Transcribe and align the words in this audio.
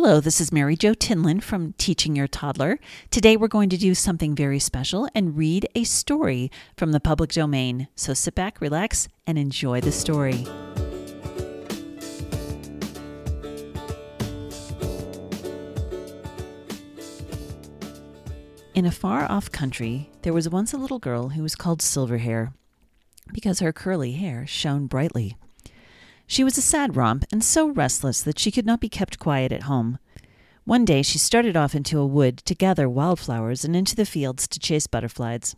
Hello, 0.00 0.20
this 0.20 0.40
is 0.40 0.52
Mary 0.52 0.76
Jo 0.76 0.94
Tinlin 0.94 1.42
from 1.42 1.72
Teaching 1.72 2.14
Your 2.14 2.28
Toddler. 2.28 2.78
Today 3.10 3.36
we're 3.36 3.48
going 3.48 3.68
to 3.70 3.76
do 3.76 3.96
something 3.96 4.32
very 4.32 4.60
special 4.60 5.08
and 5.12 5.36
read 5.36 5.66
a 5.74 5.82
story 5.82 6.52
from 6.76 6.92
the 6.92 7.00
public 7.00 7.32
domain. 7.32 7.88
So 7.96 8.14
sit 8.14 8.36
back, 8.36 8.60
relax, 8.60 9.08
and 9.26 9.36
enjoy 9.36 9.80
the 9.80 9.90
story. 9.90 10.46
In 18.76 18.86
a 18.86 18.92
far 18.92 19.28
off 19.28 19.50
country, 19.50 20.10
there 20.22 20.32
was 20.32 20.48
once 20.48 20.72
a 20.72 20.78
little 20.78 21.00
girl 21.00 21.30
who 21.30 21.42
was 21.42 21.56
called 21.56 21.80
Silverhair 21.80 22.52
because 23.32 23.58
her 23.58 23.72
curly 23.72 24.12
hair 24.12 24.46
shone 24.46 24.86
brightly. 24.86 25.36
She 26.30 26.44
was 26.44 26.58
a 26.58 26.62
sad 26.62 26.94
romp 26.94 27.24
and 27.32 27.42
so 27.42 27.70
restless 27.70 28.20
that 28.20 28.38
she 28.38 28.50
could 28.52 28.66
not 28.66 28.80
be 28.80 28.90
kept 28.90 29.18
quiet 29.18 29.50
at 29.50 29.62
home. 29.62 29.98
One 30.64 30.84
day 30.84 31.00
she 31.00 31.16
started 31.16 31.56
off 31.56 31.74
into 31.74 31.98
a 31.98 32.06
wood 32.06 32.36
to 32.44 32.54
gather 32.54 32.86
wildflowers 32.86 33.64
and 33.64 33.74
into 33.74 33.96
the 33.96 34.04
fields 34.04 34.46
to 34.48 34.60
chase 34.60 34.86
butterflies. 34.86 35.56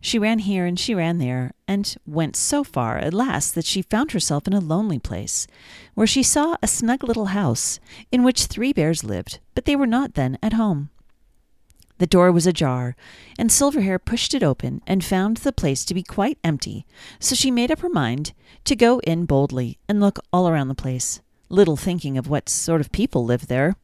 She 0.00 0.16
ran 0.16 0.38
here 0.38 0.64
and 0.64 0.78
she 0.78 0.94
ran 0.94 1.18
there, 1.18 1.52
and 1.66 1.94
went 2.06 2.36
so 2.36 2.62
far 2.62 2.98
at 2.98 3.12
last 3.12 3.56
that 3.56 3.66
she 3.66 3.82
found 3.82 4.12
herself 4.12 4.46
in 4.46 4.52
a 4.52 4.60
lonely 4.60 5.00
place, 5.00 5.48
where 5.94 6.06
she 6.06 6.22
saw 6.22 6.56
a 6.62 6.68
snug 6.68 7.02
little 7.02 7.26
house 7.26 7.80
in 8.12 8.22
which 8.22 8.44
three 8.44 8.72
bears 8.72 9.02
lived, 9.02 9.40
but 9.56 9.64
they 9.64 9.74
were 9.74 9.88
not 9.88 10.14
then 10.14 10.38
at 10.40 10.52
home. 10.52 10.90
The 12.00 12.06
door 12.06 12.32
was 12.32 12.46
ajar, 12.46 12.96
and 13.38 13.50
Silverhair 13.50 14.02
pushed 14.02 14.32
it 14.32 14.42
open 14.42 14.80
and 14.86 15.04
found 15.04 15.36
the 15.36 15.52
place 15.52 15.84
to 15.84 15.92
be 15.92 16.02
quite 16.02 16.38
empty, 16.42 16.86
so 17.18 17.34
she 17.34 17.50
made 17.50 17.70
up 17.70 17.80
her 17.80 17.90
mind 17.90 18.32
to 18.64 18.74
go 18.74 19.00
in 19.00 19.26
boldly 19.26 19.78
and 19.86 20.00
look 20.00 20.18
all 20.32 20.48
around 20.48 20.68
the 20.68 20.74
place, 20.74 21.20
little 21.50 21.76
thinking 21.76 22.16
of 22.16 22.26
what 22.26 22.48
sort 22.48 22.80
of 22.80 22.90
people 22.90 23.26
lived 23.26 23.48
there. 23.48 23.76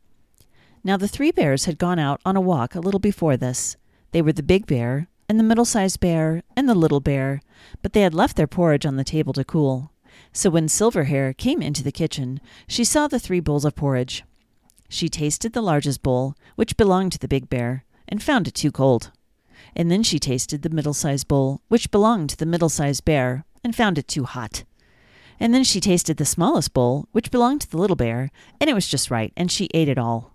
Now 0.82 0.96
the 0.96 1.08
three 1.08 1.30
bears 1.30 1.66
had 1.66 1.76
gone 1.76 1.98
out 1.98 2.22
on 2.24 2.36
a 2.36 2.40
walk 2.40 2.74
a 2.74 2.80
little 2.80 3.00
before 3.00 3.36
this. 3.36 3.76
They 4.12 4.22
were 4.22 4.32
the 4.32 4.42
big 4.42 4.66
bear, 4.66 5.08
and 5.28 5.38
the 5.38 5.44
middle 5.44 5.66
sized 5.66 6.00
bear, 6.00 6.42
and 6.56 6.66
the 6.66 6.74
little 6.74 7.00
bear, 7.00 7.42
but 7.82 7.92
they 7.92 8.00
had 8.00 8.14
left 8.14 8.36
their 8.36 8.46
porridge 8.46 8.86
on 8.86 8.96
the 8.96 9.04
table 9.04 9.34
to 9.34 9.44
cool. 9.44 9.92
So 10.32 10.48
when 10.48 10.68
Silverhair 10.68 11.36
came 11.36 11.60
into 11.60 11.82
the 11.82 11.92
kitchen, 11.92 12.40
she 12.66 12.82
saw 12.82 13.08
the 13.08 13.20
three 13.20 13.40
bowls 13.40 13.66
of 13.66 13.76
porridge. 13.76 14.24
She 14.88 15.08
tasted 15.08 15.52
the 15.52 15.60
largest 15.60 16.02
bowl, 16.02 16.34
which 16.54 16.78
belonged 16.78 17.12
to 17.12 17.18
the 17.18 17.28
big 17.28 17.50
bear, 17.50 17.84
and 18.08 18.22
found 18.22 18.48
it 18.48 18.54
too 18.54 18.72
cold. 18.72 19.10
And 19.74 19.90
then 19.90 20.02
she 20.02 20.18
tasted 20.18 20.62
the 20.62 20.70
middle 20.70 20.94
sized 20.94 21.28
bowl, 21.28 21.60
which 21.68 21.90
belonged 21.90 22.30
to 22.30 22.36
the 22.36 22.46
middle 22.46 22.68
sized 22.68 23.04
bear, 23.04 23.44
and 23.62 23.74
found 23.74 23.98
it 23.98 24.08
too 24.08 24.24
hot. 24.24 24.64
And 25.38 25.52
then 25.52 25.64
she 25.64 25.80
tasted 25.80 26.16
the 26.16 26.24
smallest 26.24 26.72
bowl, 26.72 27.08
which 27.12 27.30
belonged 27.30 27.60
to 27.62 27.70
the 27.70 27.76
little 27.76 27.96
bear, 27.96 28.30
and 28.60 28.70
it 28.70 28.74
was 28.74 28.88
just 28.88 29.10
right, 29.10 29.32
and 29.36 29.50
she 29.50 29.68
ate 29.74 29.88
it 29.88 29.98
all. 29.98 30.34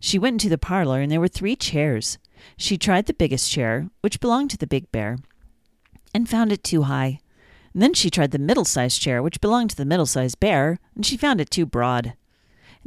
She 0.00 0.18
went 0.18 0.34
into 0.34 0.48
the 0.48 0.58
parlor, 0.58 1.00
and 1.00 1.10
there 1.10 1.20
were 1.20 1.28
three 1.28 1.56
chairs. 1.56 2.18
She 2.56 2.76
tried 2.76 3.06
the 3.06 3.14
biggest 3.14 3.50
chair, 3.50 3.88
which 4.00 4.20
belonged 4.20 4.50
to 4.50 4.58
the 4.58 4.66
big 4.66 4.92
bear, 4.92 5.18
and 6.14 6.28
found 6.28 6.52
it 6.52 6.62
too 6.62 6.82
high. 6.82 7.20
And 7.72 7.82
then 7.82 7.94
she 7.94 8.10
tried 8.10 8.32
the 8.32 8.38
middle 8.38 8.64
sized 8.64 9.00
chair, 9.00 9.22
which 9.22 9.40
belonged 9.40 9.70
to 9.70 9.76
the 9.76 9.84
middle 9.84 10.06
sized 10.06 10.40
bear, 10.40 10.78
and 10.94 11.06
she 11.06 11.16
found 11.16 11.40
it 11.40 11.50
too 11.50 11.66
broad. 11.66 12.14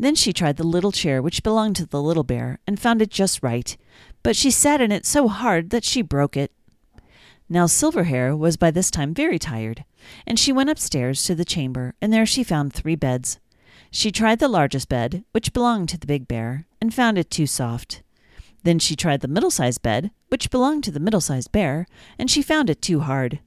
Then 0.01 0.15
she 0.15 0.33
tried 0.33 0.57
the 0.57 0.63
little 0.63 0.91
chair 0.91 1.21
which 1.21 1.43
belonged 1.43 1.75
to 1.75 1.85
the 1.85 2.01
little 2.01 2.23
bear, 2.23 2.57
and 2.65 2.79
found 2.79 3.03
it 3.03 3.11
just 3.11 3.43
right, 3.43 3.77
but 4.23 4.35
she 4.35 4.49
sat 4.49 4.81
in 4.81 4.91
it 4.91 5.05
so 5.05 5.27
hard 5.27 5.69
that 5.69 5.83
she 5.83 6.01
broke 6.01 6.35
it. 6.35 6.51
Now 7.47 7.67
Silverhair 7.67 8.35
was 8.35 8.57
by 8.57 8.71
this 8.71 8.89
time 8.89 9.13
very 9.13 9.37
tired, 9.37 9.85
and 10.25 10.39
she 10.39 10.51
went 10.51 10.71
upstairs 10.71 11.23
to 11.25 11.35
the 11.35 11.45
chamber, 11.45 11.93
and 12.01 12.11
there 12.11 12.25
she 12.25 12.43
found 12.43 12.73
three 12.73 12.95
beds. 12.95 13.39
She 13.91 14.11
tried 14.11 14.39
the 14.39 14.47
largest 14.47 14.89
bed, 14.89 15.23
which 15.33 15.53
belonged 15.53 15.89
to 15.89 15.99
the 15.99 16.07
big 16.07 16.27
bear, 16.27 16.65
and 16.81 16.91
found 16.91 17.19
it 17.19 17.29
too 17.29 17.45
soft. 17.45 18.01
Then 18.63 18.79
she 18.79 18.95
tried 18.95 19.21
the 19.21 19.27
middle 19.27 19.51
sized 19.51 19.83
bed, 19.83 20.09
which 20.29 20.49
belonged 20.49 20.83
to 20.85 20.91
the 20.91 20.99
middle 20.99 21.21
sized 21.21 21.51
bear, 21.51 21.85
and 22.17 22.31
she 22.31 22.41
found 22.41 22.71
it 22.71 22.81
too 22.81 23.01
hard. 23.01 23.39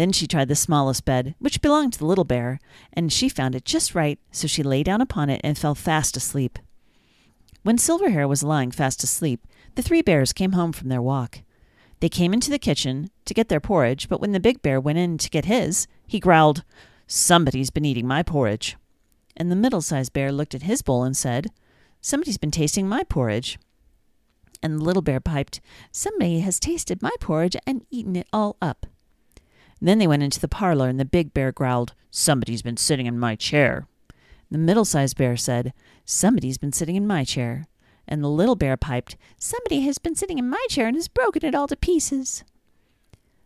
Then 0.00 0.12
she 0.12 0.26
tried 0.26 0.48
the 0.48 0.56
smallest 0.56 1.04
bed, 1.04 1.34
which 1.40 1.60
belonged 1.60 1.92
to 1.92 1.98
the 1.98 2.06
little 2.06 2.24
bear, 2.24 2.58
and 2.90 3.12
she 3.12 3.28
found 3.28 3.54
it 3.54 3.66
just 3.66 3.94
right, 3.94 4.18
so 4.32 4.46
she 4.46 4.62
lay 4.62 4.82
down 4.82 5.02
upon 5.02 5.28
it 5.28 5.42
and 5.44 5.58
fell 5.58 5.74
fast 5.74 6.16
asleep. 6.16 6.58
When 7.64 7.76
Silverhair 7.76 8.26
was 8.26 8.42
lying 8.42 8.70
fast 8.70 9.04
asleep, 9.04 9.46
the 9.74 9.82
three 9.82 10.00
bears 10.00 10.32
came 10.32 10.52
home 10.52 10.72
from 10.72 10.88
their 10.88 11.02
walk. 11.02 11.42
They 12.00 12.08
came 12.08 12.32
into 12.32 12.50
the 12.50 12.58
kitchen 12.58 13.10
to 13.26 13.34
get 13.34 13.50
their 13.50 13.60
porridge, 13.60 14.08
but 14.08 14.22
when 14.22 14.32
the 14.32 14.40
big 14.40 14.62
bear 14.62 14.80
went 14.80 14.96
in 14.96 15.18
to 15.18 15.28
get 15.28 15.44
his, 15.44 15.86
he 16.06 16.18
growled, 16.18 16.64
Somebody's 17.06 17.68
been 17.68 17.84
eating 17.84 18.06
my 18.06 18.22
porridge. 18.22 18.78
And 19.36 19.52
the 19.52 19.54
middle 19.54 19.82
sized 19.82 20.14
bear 20.14 20.32
looked 20.32 20.54
at 20.54 20.62
his 20.62 20.80
bowl 20.80 21.04
and 21.04 21.14
said, 21.14 21.48
Somebody's 22.00 22.38
been 22.38 22.50
tasting 22.50 22.88
my 22.88 23.04
porridge. 23.04 23.58
And 24.62 24.80
the 24.80 24.84
little 24.84 25.02
bear 25.02 25.20
piped, 25.20 25.60
Somebody 25.92 26.40
has 26.40 26.58
tasted 26.58 27.02
my 27.02 27.12
porridge 27.20 27.56
and 27.66 27.84
eaten 27.90 28.16
it 28.16 28.28
all 28.32 28.56
up. 28.62 28.86
Then 29.80 29.98
they 29.98 30.06
went 30.06 30.22
into 30.22 30.40
the 30.40 30.48
parlor, 30.48 30.88
and 30.88 31.00
the 31.00 31.04
big 31.04 31.32
bear 31.32 31.52
growled, 31.52 31.94
Somebody's 32.10 32.62
been 32.62 32.76
sitting 32.76 33.06
in 33.06 33.18
my 33.18 33.36
chair. 33.36 33.86
The 34.50 34.58
middle 34.58 34.84
sized 34.84 35.16
bear 35.16 35.36
said, 35.36 35.72
Somebody's 36.04 36.58
been 36.58 36.72
sitting 36.72 36.96
in 36.96 37.06
my 37.06 37.24
chair. 37.24 37.66
And 38.08 38.22
the 38.22 38.28
little 38.28 38.56
bear 38.56 38.76
piped, 38.76 39.16
Somebody 39.38 39.82
has 39.82 39.98
been 39.98 40.16
sitting 40.16 40.38
in 40.38 40.48
my 40.48 40.64
chair 40.68 40.88
and 40.88 40.96
has 40.96 41.08
broken 41.08 41.44
it 41.44 41.54
all 41.54 41.68
to 41.68 41.76
pieces. 41.76 42.42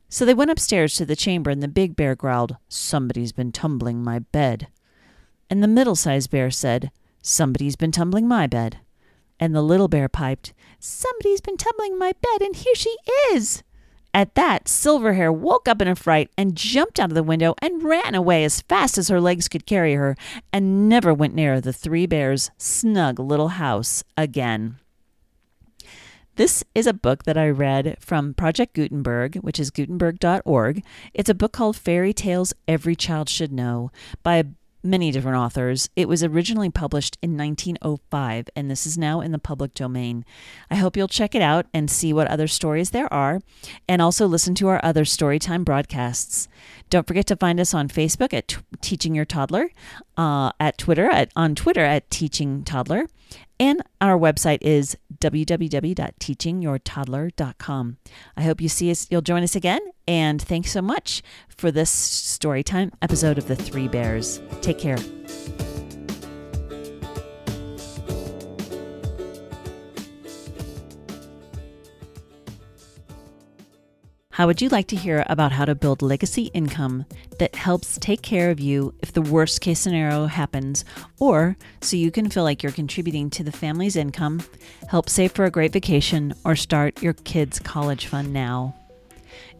So 0.08 0.24
they 0.24 0.34
went 0.34 0.50
upstairs 0.50 0.94
to 0.94 1.04
the 1.04 1.16
chamber, 1.16 1.50
and 1.50 1.62
the 1.62 1.68
big 1.68 1.96
bear 1.96 2.14
growled, 2.14 2.56
Somebody's 2.68 3.32
been 3.32 3.52
tumbling 3.52 4.02
my 4.02 4.20
bed. 4.20 4.68
And 5.50 5.62
the 5.62 5.68
middle 5.68 5.96
sized 5.96 6.30
bear 6.30 6.50
said, 6.50 6.90
Somebody's 7.20 7.76
been 7.76 7.92
tumbling 7.92 8.26
my 8.26 8.46
bed. 8.46 8.78
And 9.38 9.54
the 9.54 9.62
little 9.62 9.88
bear 9.88 10.08
piped, 10.08 10.54
Somebody's 10.78 11.40
been 11.40 11.56
tumbling 11.56 11.98
my 11.98 12.12
bed, 12.12 12.42
and 12.42 12.56
here 12.56 12.74
she 12.74 12.96
is. 13.32 13.62
At 14.14 14.36
that, 14.36 14.66
Silverhair 14.66 15.34
woke 15.34 15.66
up 15.66 15.82
in 15.82 15.88
a 15.88 15.96
fright 15.96 16.30
and 16.38 16.54
jumped 16.54 17.00
out 17.00 17.10
of 17.10 17.16
the 17.16 17.24
window 17.24 17.56
and 17.60 17.82
ran 17.82 18.14
away 18.14 18.44
as 18.44 18.60
fast 18.60 18.96
as 18.96 19.08
her 19.08 19.20
legs 19.20 19.48
could 19.48 19.66
carry 19.66 19.94
her, 19.94 20.16
and 20.52 20.88
never 20.88 21.12
went 21.12 21.34
near 21.34 21.60
the 21.60 21.72
three 21.72 22.06
bears' 22.06 22.52
snug 22.56 23.18
little 23.18 23.48
house 23.48 24.04
again. 24.16 24.76
This 26.36 26.62
is 26.76 26.86
a 26.86 26.92
book 26.92 27.24
that 27.24 27.36
I 27.36 27.48
read 27.48 27.96
from 27.98 28.34
Project 28.34 28.74
Gutenberg, 28.74 29.36
which 29.36 29.58
is 29.58 29.70
gutenberg.org. 29.70 30.84
It's 31.12 31.30
a 31.30 31.34
book 31.34 31.52
called 31.52 31.76
Fairy 31.76 32.12
Tales 32.12 32.54
Every 32.68 32.94
Child 32.94 33.28
Should 33.28 33.52
Know 33.52 33.90
by 34.22 34.44
many 34.84 35.10
different 35.10 35.38
authors. 35.38 35.88
It 35.96 36.08
was 36.08 36.22
originally 36.22 36.70
published 36.70 37.16
in 37.22 37.36
1905, 37.36 38.48
and 38.54 38.70
this 38.70 38.86
is 38.86 38.98
now 38.98 39.20
in 39.20 39.32
the 39.32 39.38
public 39.38 39.74
domain. 39.74 40.24
I 40.70 40.76
hope 40.76 40.96
you'll 40.96 41.08
check 41.08 41.34
it 41.34 41.42
out 41.42 41.66
and 41.72 41.90
see 41.90 42.12
what 42.12 42.28
other 42.28 42.46
stories 42.46 42.90
there 42.90 43.12
are, 43.12 43.40
and 43.88 44.02
also 44.02 44.26
listen 44.26 44.54
to 44.56 44.68
our 44.68 44.80
other 44.84 45.04
Storytime 45.04 45.64
broadcasts. 45.64 46.48
Don't 46.90 47.06
forget 47.06 47.26
to 47.26 47.36
find 47.36 47.58
us 47.58 47.72
on 47.72 47.88
Facebook 47.88 48.34
at 48.34 48.58
Teaching 48.80 49.14
Your 49.14 49.24
Toddler, 49.24 49.70
uh, 50.16 50.52
at 50.60 50.78
Twitter 50.78 51.10
at 51.10 51.30
on 51.36 51.54
Twitter 51.54 51.84
at 51.84 52.10
Teaching 52.10 52.64
Toddler, 52.64 53.06
and 53.58 53.82
our 54.00 54.18
website 54.18 54.58
is 54.62 54.96
www.teachingyourtoddler.com. 55.18 57.96
I 58.36 58.42
hope 58.42 58.60
you 58.60 58.68
see 58.68 58.90
us, 58.90 59.06
you'll 59.10 59.22
join 59.22 59.42
us 59.42 59.56
again, 59.56 59.80
and 60.06 60.42
thanks 60.42 60.70
so 60.70 60.82
much 60.82 61.22
for 61.48 61.70
this 61.70 61.90
storytime 61.90 62.92
episode 63.00 63.38
of 63.38 63.48
The 63.48 63.56
Three 63.56 63.88
Bears. 63.88 64.42
Take 64.60 64.78
care. 64.78 64.98
How 74.34 74.48
would 74.48 74.60
you 74.60 74.68
like 74.68 74.88
to 74.88 74.96
hear 74.96 75.24
about 75.28 75.52
how 75.52 75.64
to 75.64 75.76
build 75.76 76.02
legacy 76.02 76.50
income 76.54 77.04
that 77.38 77.54
helps 77.54 77.96
take 78.00 78.20
care 78.20 78.50
of 78.50 78.58
you 78.58 78.92
if 79.00 79.12
the 79.12 79.22
worst 79.22 79.60
case 79.60 79.78
scenario 79.78 80.26
happens, 80.26 80.84
or 81.20 81.56
so 81.80 81.96
you 81.96 82.10
can 82.10 82.28
feel 82.28 82.42
like 82.42 82.60
you're 82.60 82.72
contributing 82.72 83.30
to 83.30 83.44
the 83.44 83.52
family's 83.52 83.94
income, 83.94 84.42
help 84.88 85.08
save 85.08 85.30
for 85.30 85.44
a 85.44 85.52
great 85.52 85.72
vacation, 85.72 86.34
or 86.44 86.56
start 86.56 87.00
your 87.00 87.12
kids' 87.12 87.60
college 87.60 88.06
fund 88.06 88.32
now? 88.32 88.74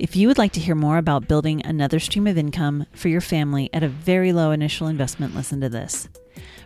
If 0.01 0.17
you 0.17 0.27
would 0.27 0.39
like 0.39 0.51
to 0.55 0.61
hear 0.61 0.75
more 0.75 0.99
about 0.99 1.29
building 1.29 1.65
another 1.65 2.01
stream 2.01 2.27
of 2.27 2.37
income 2.37 2.87
for 2.95 3.09
your 3.09 3.21
family 3.21 3.71
at 3.73 3.85
a 3.85 3.89
very 3.89 4.33
low 4.33 4.51
initial 4.51 4.89
investment, 4.89 5.37
listen 5.37 5.61
to 5.61 5.69
this. 5.69 6.09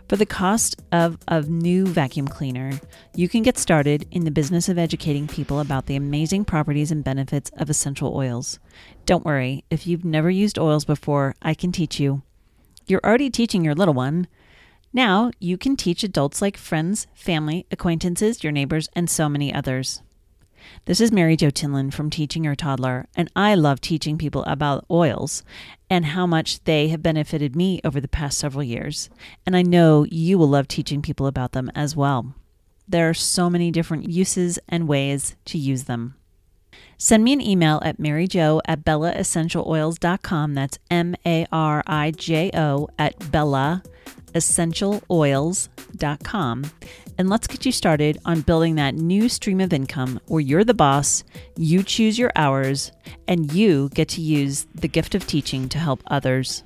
For 0.09 0.15
the 0.15 0.25
cost 0.25 0.75
of 0.91 1.19
a 1.27 1.43
new 1.43 1.85
vacuum 1.85 2.27
cleaner, 2.27 2.71
you 3.13 3.29
can 3.29 3.43
get 3.43 3.59
started 3.59 4.07
in 4.09 4.25
the 4.25 4.31
business 4.31 4.67
of 4.67 4.79
educating 4.79 5.27
people 5.27 5.59
about 5.59 5.85
the 5.85 5.95
amazing 5.95 6.45
properties 6.45 6.89
and 6.89 7.03
benefits 7.03 7.51
of 7.57 7.69
essential 7.69 8.17
oils. 8.17 8.57
Don't 9.05 9.23
worry, 9.23 9.65
if 9.69 9.85
you've 9.85 10.03
never 10.03 10.31
used 10.31 10.57
oils 10.57 10.83
before, 10.83 11.35
I 11.43 11.53
can 11.53 11.71
teach 11.71 11.99
you. 11.99 12.23
You're 12.87 13.05
already 13.05 13.29
teaching 13.29 13.63
your 13.63 13.75
little 13.75 13.93
one. 13.93 14.27
Now 14.91 15.29
you 15.37 15.59
can 15.59 15.77
teach 15.77 16.03
adults 16.03 16.41
like 16.41 16.57
friends, 16.57 17.05
family, 17.13 17.67
acquaintances, 17.69 18.43
your 18.43 18.51
neighbors, 18.51 18.89
and 18.93 19.07
so 19.11 19.29
many 19.29 19.53
others. 19.53 20.01
This 20.85 21.01
is 21.01 21.11
Mary 21.11 21.35
Jo 21.35 21.49
Tinlin 21.49 21.93
from 21.93 22.09
Teaching 22.09 22.43
Your 22.43 22.55
Toddler, 22.55 23.07
and 23.15 23.29
I 23.35 23.55
love 23.55 23.81
teaching 23.81 24.17
people 24.17 24.43
about 24.45 24.85
oils 24.89 25.43
and 25.89 26.05
how 26.05 26.25
much 26.25 26.63
they 26.63 26.87
have 26.89 27.03
benefited 27.03 27.55
me 27.55 27.79
over 27.83 28.01
the 28.01 28.07
past 28.07 28.37
several 28.37 28.63
years. 28.63 29.09
And 29.45 29.55
I 29.55 29.61
know 29.61 30.05
you 30.09 30.37
will 30.37 30.49
love 30.49 30.67
teaching 30.67 31.01
people 31.01 31.27
about 31.27 31.51
them 31.51 31.71
as 31.75 31.95
well. 31.95 32.33
There 32.87 33.09
are 33.09 33.13
so 33.13 33.49
many 33.49 33.71
different 33.71 34.09
uses 34.09 34.59
and 34.67 34.87
ways 34.87 35.35
to 35.45 35.57
use 35.57 35.83
them. 35.83 36.15
Send 36.97 37.23
me 37.23 37.33
an 37.33 37.41
email 37.41 37.81
at 37.83 37.97
maryjo 37.97 38.61
at 38.65 38.83
bellaessentialoils.com. 38.83 40.53
That's 40.53 40.79
M 40.89 41.15
A 41.25 41.45
R 41.51 41.83
I 41.87 42.11
J 42.11 42.51
O 42.53 42.87
at 42.97 43.19
bellaessentialoils.com. 43.19 45.78
And 47.17 47.29
let's 47.29 47.47
get 47.47 47.65
you 47.65 47.71
started 47.71 48.17
on 48.25 48.41
building 48.41 48.75
that 48.75 48.95
new 48.95 49.29
stream 49.29 49.59
of 49.59 49.73
income 49.73 50.19
where 50.27 50.39
you're 50.39 50.63
the 50.63 50.73
boss, 50.73 51.23
you 51.57 51.83
choose 51.83 52.17
your 52.17 52.31
hours, 52.35 52.91
and 53.27 53.51
you 53.51 53.89
get 53.93 54.07
to 54.09 54.21
use 54.21 54.67
the 54.73 54.87
gift 54.87 55.15
of 55.15 55.27
teaching 55.27 55.67
to 55.69 55.77
help 55.77 56.01
others. 56.07 56.63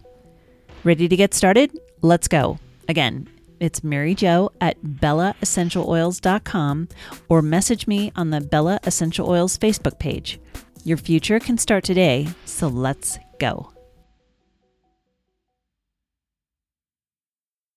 Ready 0.83 1.07
to 1.07 1.15
get 1.15 1.33
started? 1.33 1.77
Let's 2.01 2.27
go. 2.27 2.59
Again, 2.88 3.27
it's 3.59 3.83
Mary 3.83 4.13
Jo 4.13 4.51
at 4.62 4.80
bellaessentialoils.com 4.83 6.89
or 7.30 7.41
message 7.41 7.88
me 7.88 8.12
on 8.15 8.30
the 8.30 8.41
Bella 8.41 8.80
Essential 8.83 9.27
Oils 9.30 9.57
Facebook 9.57 9.97
page. 10.00 10.39
Your 10.83 10.97
future 10.97 11.39
can 11.39 11.57
start 11.57 11.85
today, 11.85 12.27
so 12.45 12.68
let's 12.68 13.18
go. 13.39 13.72